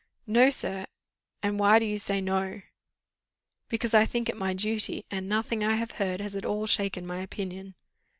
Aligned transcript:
"No, 0.25 0.49
sir! 0.49 0.87
and 1.43 1.59
why 1.59 1.77
do 1.77 1.85
you 1.85 1.99
say 1.99 2.21
no?" 2.21 2.63
"Because 3.69 3.93
I 3.93 4.03
think 4.03 4.29
it 4.29 4.35
my 4.35 4.55
duty, 4.55 5.05
and 5.11 5.29
nothing 5.29 5.63
I 5.63 5.75
have 5.75 5.91
heard 6.01 6.19
has 6.21 6.35
at 6.35 6.43
all 6.43 6.65
shaken 6.65 7.05
my 7.05 7.19
opinion." 7.19 7.75